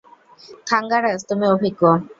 থাঙ্গারাজ, 0.67 1.19
তুমি 1.29 1.45
অভিজ্ঞ। 1.47 1.81